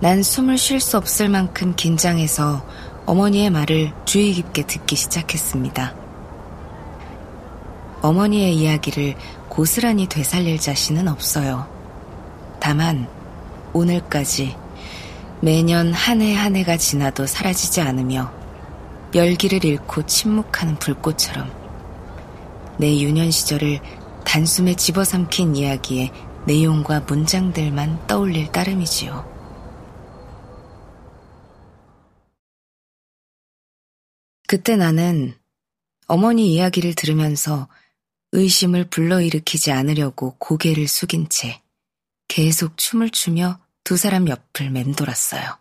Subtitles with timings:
[0.00, 2.66] 난 숨을 쉴 수 없을 만큼 긴장해서
[3.06, 5.94] 어머니의 말을 주의 깊게 듣기 시작했습니다.
[8.02, 9.14] 어머니의 이야기를
[9.48, 11.66] 고스란히 되살릴 자신은 없어요.
[12.60, 13.08] 다만
[13.72, 14.56] 오늘까지
[15.40, 18.32] 매년 한 해 한 해가 지나도 사라지지 않으며
[19.14, 21.50] 열기를 잃고 침묵하는 불꽃처럼
[22.78, 23.80] 내 유년 시절을
[24.24, 26.12] 단숨에 집어삼킨 이야기의
[26.46, 29.35] 내용과 문장들만 떠올릴 따름이지요.
[34.46, 35.36] 그때 나는
[36.06, 37.68] 어머니 이야기를 들으면서
[38.32, 41.62] 의심을 불러일으키지 않으려고 고개를 숙인 채
[42.28, 45.58] 계속 춤을 추며 두 사람 옆을 맴돌았어요.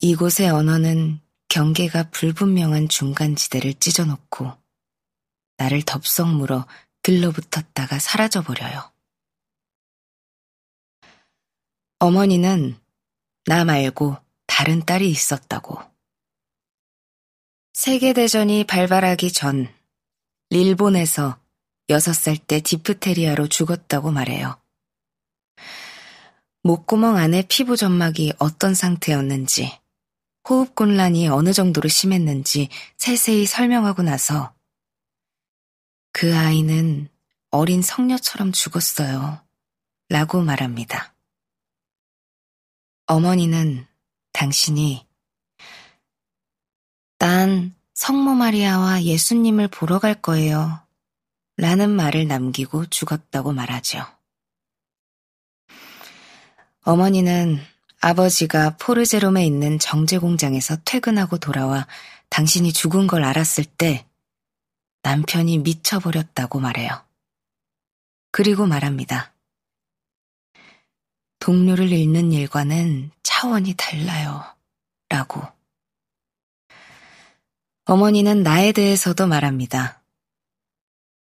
[0.00, 4.52] 이곳의 언어는 경계가 불분명한 중간지대를 찢어놓고
[5.58, 6.66] 나를 덥석 물어
[7.02, 8.90] 들러붙었다가 사라져버려요.
[11.98, 12.76] 어머니는
[13.46, 14.16] 나 말고
[14.54, 15.80] 다른 딸이 있었다고.
[17.72, 19.74] 세계대전이 발발하기 전
[20.50, 21.40] 일본에서
[21.88, 24.60] 여섯 살때 디프테리아로 죽었다고 말해요.
[26.64, 29.72] 목구멍 안에 피부 점막이 어떤 상태였는지,
[30.46, 34.54] 호흡곤란이 어느 정도로 심했는지 세세히 설명하고 나서
[36.12, 37.08] 그 아이는
[37.50, 39.40] 어린 성녀처럼 죽었어요.
[40.10, 41.14] 라고 말합니다.
[43.06, 43.86] 어머니는
[44.32, 45.06] 당신이
[47.18, 50.80] 난 성모 마리아와 예수님을 보러 갈 거예요.
[51.56, 54.04] 라는 말을 남기고 죽었다고 말하죠.
[56.82, 57.60] 어머니는
[58.00, 61.86] 아버지가 포르제롬에 있는 정제 공장에서 퇴근하고 돌아와
[62.30, 64.04] 당신이 죽은 걸 알았을 때
[65.02, 67.04] 남편이 미쳐버렸다고 말해요.
[68.32, 69.32] 그리고 말합니다.
[71.38, 73.10] 동료를 잃는 일과는
[73.42, 74.44] 차원이 달라요.
[75.08, 75.42] 라고.
[77.86, 80.00] 어머니는 나에 대해서도 말합니다.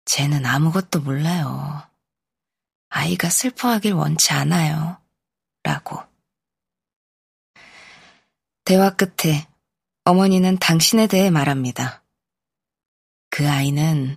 [0.06, 1.82] 쟤는 아무것도 몰라요.
[2.88, 4.97] 아이가 슬퍼하길 원치 않아요.
[5.62, 6.03] 라고.
[8.65, 9.47] 대화 끝에
[10.05, 12.03] 어머니는 당신에 대해 말합니다.
[13.28, 14.16] 그 아이는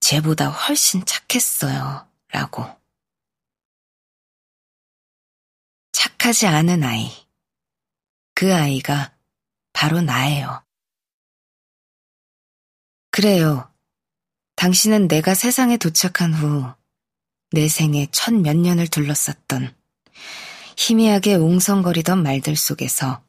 [0.00, 2.06] 쟤보다 훨씬 착했어요.
[2.28, 2.83] 라고.
[6.24, 7.10] 착하지 않은 아이.
[8.34, 9.12] 그 아이가
[9.74, 10.64] 바로 나예요.
[13.10, 13.70] 그래요.
[14.56, 16.72] 당신은 내가 세상에 도착한 후
[17.50, 19.76] 내 생애 천몇 년을 둘러쌌던
[20.78, 23.22] 희미하게 웅성거리던 말들 속에서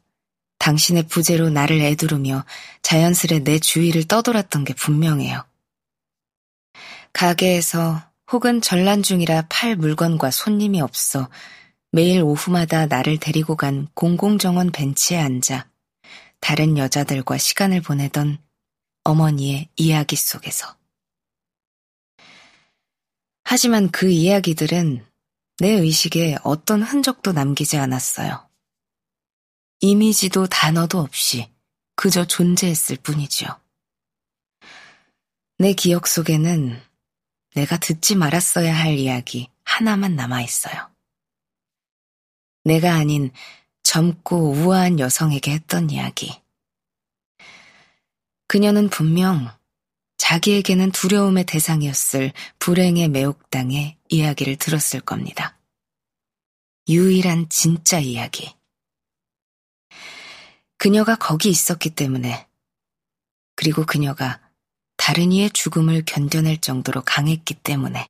[0.58, 2.46] 당신의 부재로 나를 애두르며
[2.80, 5.44] 자연스레 내 주위를 떠돌았던 게 분명해요.
[7.12, 8.02] 가게에서
[8.32, 11.28] 혹은 전란 중이라 팔 물건과 손님이 없어
[11.92, 15.68] 매일 오후마다 나를 데리고 간 공공정원 벤치에 앉아
[16.40, 18.38] 다른 여자들과 시간을 보내던
[19.04, 20.76] 어머니의 이야기 속에서.
[23.44, 25.06] 하지만 그 이야기들은
[25.58, 28.48] 내 의식에 어떤 흔적도 남기지 않았어요.
[29.80, 31.48] 이미지도 단어도 없이
[31.94, 33.48] 그저 존재했을 뿐이지요.
[35.58, 36.82] 내 기억 속에는
[37.54, 40.95] 내가 듣지 말았어야 할 이야기 하나만 남아 있어요.
[42.66, 43.30] 내가 아닌
[43.84, 46.42] 젊고 우아한 여성에게 했던 이야기.
[48.48, 49.56] 그녀는 분명
[50.16, 55.56] 자기에게는 두려움의 대상이었을 불행의 매혹당의 이야기를 들었을 겁니다.
[56.88, 58.52] 유일한 진짜 이야기.
[60.76, 62.48] 그녀가 거기 있었기 때문에,
[63.54, 64.40] 그리고 그녀가
[64.96, 68.08] 다른 이의 죽음을 견뎌낼 정도로 강했기 때문에,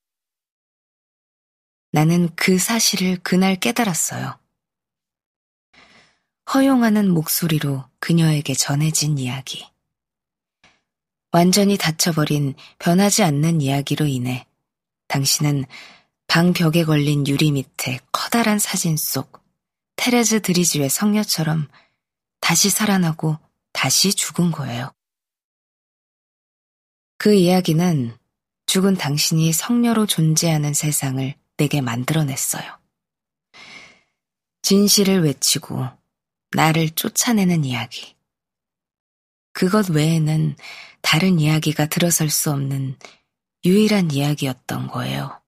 [1.92, 4.45] 나는 그 사실을 그날 깨달았어요.
[6.52, 9.66] 허용하는 목소리로 그녀에게 전해진 이야기.
[11.32, 14.46] 완전히 닫혀버린 변하지 않는 이야기로 인해
[15.08, 15.64] 당신은
[16.26, 19.42] 방 벽에 걸린 유리 밑에 커다란 사진 속
[19.96, 21.68] 테레즈 드리즈의 성녀처럼
[22.40, 23.38] 다시 살아나고
[23.72, 24.92] 다시 죽은 거예요.
[27.18, 28.16] 그 이야기는
[28.66, 32.78] 죽은 당신이 성녀로 존재하는 세상을 내게 만들어냈어요.
[34.62, 35.86] 진실을 외치고
[36.52, 38.16] 나를 쫓아내는 이야기.
[39.52, 40.56] 그것 외에는
[41.02, 42.96] 다른 이야기가 들어설 수 없는
[43.64, 45.40] 유일한 이야기였던 거예요.